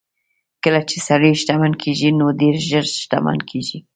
[0.63, 3.77] کله چې سړی شتمن کېږي نو ډېر ژر شتمن کېږي.